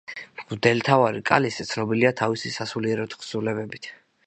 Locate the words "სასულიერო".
2.57-3.09